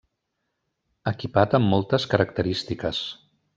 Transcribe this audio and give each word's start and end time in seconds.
Equipat 1.11 1.53
amb 1.59 1.71
moltes 1.75 2.09
característiques. 2.17 3.07